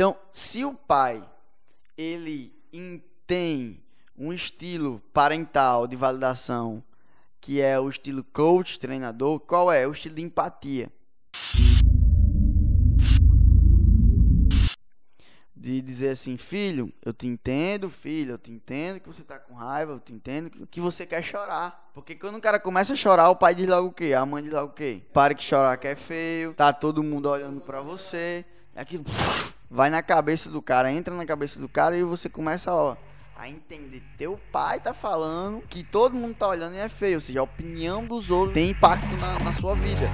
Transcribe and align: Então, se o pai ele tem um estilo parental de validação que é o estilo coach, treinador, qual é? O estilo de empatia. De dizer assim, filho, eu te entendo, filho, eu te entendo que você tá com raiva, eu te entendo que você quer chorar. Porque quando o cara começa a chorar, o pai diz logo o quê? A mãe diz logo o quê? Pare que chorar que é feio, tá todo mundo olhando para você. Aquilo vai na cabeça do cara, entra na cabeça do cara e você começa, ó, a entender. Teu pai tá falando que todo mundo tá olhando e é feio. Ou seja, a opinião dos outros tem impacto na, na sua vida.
Então, 0.00 0.16
se 0.32 0.64
o 0.64 0.72
pai 0.72 1.22
ele 1.94 2.54
tem 3.26 3.84
um 4.16 4.32
estilo 4.32 4.98
parental 5.12 5.86
de 5.86 5.94
validação 5.94 6.82
que 7.38 7.60
é 7.60 7.78
o 7.78 7.86
estilo 7.90 8.24
coach, 8.24 8.80
treinador, 8.80 9.38
qual 9.40 9.70
é? 9.70 9.86
O 9.86 9.92
estilo 9.92 10.14
de 10.14 10.22
empatia. 10.22 10.90
De 15.60 15.82
dizer 15.82 16.08
assim, 16.08 16.38
filho, 16.38 16.90
eu 17.04 17.12
te 17.12 17.26
entendo, 17.26 17.90
filho, 17.90 18.32
eu 18.32 18.38
te 18.38 18.50
entendo 18.50 18.98
que 18.98 19.06
você 19.06 19.22
tá 19.22 19.38
com 19.38 19.52
raiva, 19.52 19.92
eu 19.92 20.00
te 20.00 20.10
entendo 20.10 20.50
que 20.66 20.80
você 20.80 21.04
quer 21.04 21.22
chorar. 21.22 21.90
Porque 21.92 22.14
quando 22.14 22.36
o 22.36 22.40
cara 22.40 22.58
começa 22.58 22.94
a 22.94 22.96
chorar, 22.96 23.28
o 23.28 23.36
pai 23.36 23.54
diz 23.54 23.68
logo 23.68 23.88
o 23.88 23.92
quê? 23.92 24.14
A 24.14 24.24
mãe 24.24 24.42
diz 24.42 24.54
logo 24.54 24.68
o 24.68 24.74
quê? 24.74 25.02
Pare 25.12 25.34
que 25.34 25.42
chorar 25.42 25.76
que 25.76 25.86
é 25.86 25.94
feio, 25.94 26.54
tá 26.54 26.72
todo 26.72 27.02
mundo 27.02 27.28
olhando 27.28 27.60
para 27.60 27.82
você. 27.82 28.42
Aquilo 28.74 29.04
vai 29.70 29.90
na 29.90 30.02
cabeça 30.02 30.48
do 30.48 30.62
cara, 30.62 30.90
entra 30.90 31.14
na 31.14 31.26
cabeça 31.26 31.60
do 31.60 31.68
cara 31.68 31.94
e 31.94 32.02
você 32.02 32.30
começa, 32.30 32.74
ó, 32.74 32.96
a 33.36 33.46
entender. 33.46 34.02
Teu 34.16 34.40
pai 34.50 34.80
tá 34.80 34.94
falando 34.94 35.60
que 35.68 35.84
todo 35.84 36.16
mundo 36.16 36.36
tá 36.36 36.48
olhando 36.48 36.74
e 36.74 36.78
é 36.78 36.88
feio. 36.88 37.16
Ou 37.16 37.20
seja, 37.20 37.40
a 37.40 37.42
opinião 37.42 38.06
dos 38.06 38.30
outros 38.30 38.54
tem 38.54 38.70
impacto 38.70 39.14
na, 39.18 39.38
na 39.40 39.52
sua 39.52 39.74
vida. 39.74 40.08